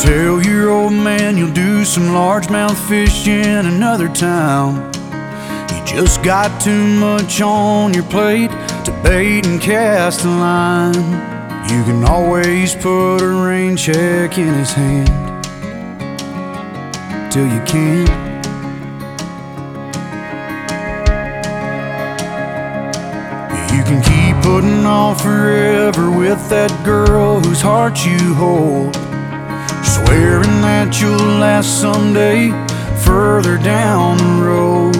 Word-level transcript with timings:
tell 0.00 0.42
your 0.42 0.70
old 0.70 0.92
man 0.92 1.36
you'll 1.36 1.52
do 1.52 1.84
some 1.84 2.04
largemouth 2.04 2.76
fish 2.88 3.26
in 3.26 3.66
another 3.66 4.08
town. 4.08 4.76
You 5.70 5.84
just 5.84 6.22
got 6.22 6.60
too 6.60 6.86
much 6.98 7.40
on 7.40 7.92
your 7.92 8.04
plate 8.04 8.50
to 8.84 9.00
bait 9.02 9.46
and 9.46 9.60
cast 9.60 10.24
a 10.24 10.28
line. 10.28 10.94
You 11.68 11.82
can 11.84 12.04
always 12.04 12.74
put 12.74 13.18
a 13.18 13.28
rain 13.28 13.76
check 13.76 14.38
in 14.38 14.54
his 14.54 14.72
hand 14.72 15.44
till 17.32 17.46
you 17.46 17.60
can't. 17.64 18.08
You 23.72 23.82
can 23.84 24.02
keep 24.02 24.44
putting 24.44 24.86
off 24.86 25.22
forever 25.22 26.10
with 26.10 26.48
that 26.50 26.70
girl 26.84 27.40
whose 27.40 27.60
heart 27.60 28.04
you 28.04 28.34
hold. 28.34 29.11
You'll 30.90 31.16
last 31.16 31.80
someday 31.80 32.50
further 33.04 33.56
down 33.56 34.18
the 34.18 34.44
road. 34.44 34.94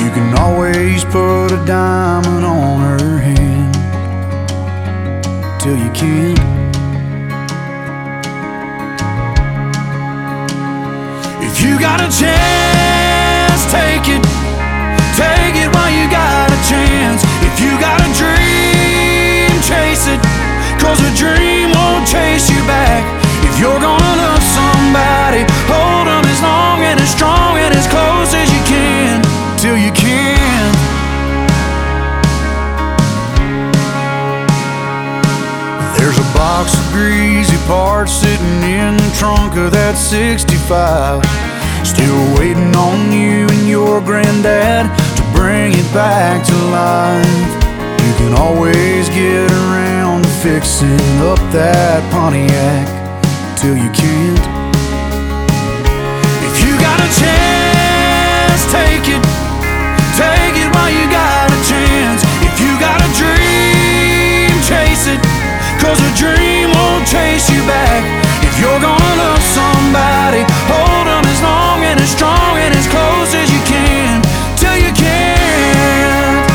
You 0.00 0.10
can 0.10 0.36
always 0.38 1.04
put 1.04 1.52
a 1.52 1.64
diamond 1.64 2.44
on 2.44 2.80
her 2.80 3.18
hand 3.18 3.74
till 5.60 5.76
you 5.76 5.90
can't. 5.92 6.38
If 11.42 11.60
you 11.62 11.78
got 11.78 12.00
a 12.00 12.08
chance, 12.10 12.51
Till 29.62 29.78
you 29.78 29.92
can. 29.92 30.74
There's 35.96 36.18
a 36.18 36.28
box 36.34 36.74
of 36.74 36.90
greasy 36.90 37.56
parts 37.68 38.10
sitting 38.10 38.62
in 38.64 38.96
the 38.96 39.14
trunk 39.16 39.56
of 39.56 39.70
that 39.70 39.94
65. 39.94 41.22
Still 41.86 42.18
waiting 42.36 42.74
on 42.74 43.12
you 43.12 43.46
and 43.46 43.68
your 43.68 44.00
granddad 44.00 44.90
to 45.14 45.22
bring 45.30 45.70
it 45.70 45.94
back 45.94 46.44
to 46.44 46.56
life. 46.74 47.52
You 48.02 48.14
can 48.18 48.34
always 48.34 49.08
get 49.10 49.48
around 49.70 50.24
to 50.24 50.30
fixing 50.42 51.22
up 51.22 51.38
that 51.54 52.02
Pontiac 52.10 52.90
till 53.56 53.76
you 53.76 53.90
can't. 53.94 54.42
If 56.50 56.66
you 56.66 56.74
got 56.82 56.98
a 56.98 57.06
chance, 57.14 57.41
Cause 65.92 66.00
a 66.00 66.16
dream 66.16 66.70
won't 66.72 67.06
chase 67.06 67.50
you 67.50 67.60
back. 67.66 68.02
If 68.42 68.58
you're 68.58 68.80
gonna 68.80 69.14
love 69.24 69.42
somebody, 69.42 70.40
hold 70.72 71.06
them 71.06 71.22
as 71.28 71.42
long 71.42 71.84
and 71.84 72.00
as 72.00 72.10
strong 72.10 72.56
and 72.56 72.72
as 72.74 72.86
close 72.88 73.34
as 73.34 73.52
you 73.52 73.60
can. 73.68 74.22
Till 74.56 74.78
you 74.84 74.90
can't. 74.96 76.48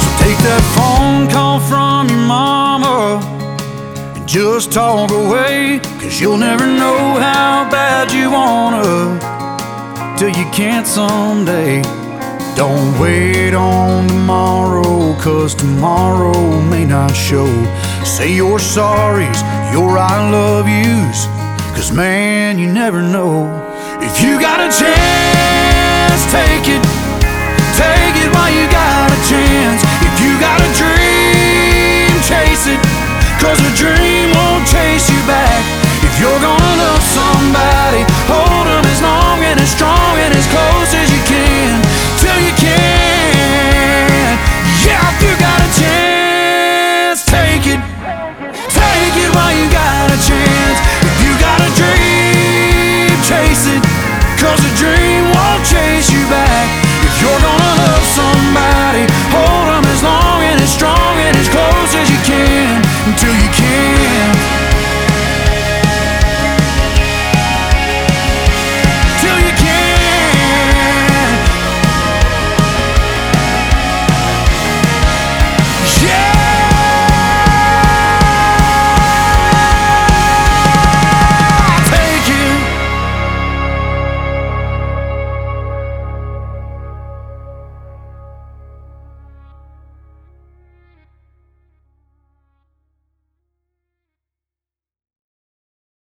So 0.00 0.08
take 0.24 0.40
that 0.48 0.64
phone 0.72 1.28
call 1.28 1.60
from 1.60 2.08
your 2.08 2.24
mama 2.26 3.20
and 4.16 4.26
just 4.26 4.72
talk 4.72 5.10
away. 5.10 5.80
Cause 6.00 6.18
you'll 6.18 6.38
never 6.38 6.66
know 6.66 7.20
how 7.20 7.68
bad 7.70 8.10
you 8.10 8.30
wanna 8.30 9.20
till 10.16 10.30
you 10.30 10.50
can't 10.50 10.86
someday. 10.86 11.82
Don't 12.54 12.98
wait 12.98 13.54
on 13.54 14.08
tomorrow, 14.08 14.71
cause 15.22 15.54
tomorrow 15.54 16.60
may 16.62 16.84
not 16.84 17.14
show. 17.14 17.46
Say 18.04 18.34
your 18.34 18.58
sorries, 18.58 19.40
your 19.72 19.96
I 19.96 20.18
love 20.30 20.66
yous, 20.66 21.26
cause 21.76 21.92
man, 21.92 22.58
you 22.58 22.66
never 22.66 23.00
know. 23.00 23.46
If 24.02 24.20
you 24.20 24.40
got 24.40 24.58
a 24.58 24.66
chance, 24.66 26.22
take 26.34 26.66
it. 26.66 26.82
Take 27.78 28.16
it 28.18 28.30
while 28.34 28.50
you 28.50 28.66
got 28.66 29.14
a 29.14 29.20
chance. 29.30 29.80
If 30.02 30.14
you 30.18 30.32
got 30.42 30.58
a 30.58 30.70
dream, 30.74 32.10
chase 32.26 32.66
it. 32.66 32.82
Cause 33.38 33.62
a 33.62 33.72
dream 33.78 34.34
won't 34.34 34.66
chase 34.66 35.08
you 35.08 35.20
back. 35.30 35.82